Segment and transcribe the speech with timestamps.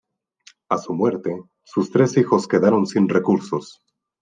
[0.69, 3.83] A su muerte, sus tres hijos quedaron sin recursos.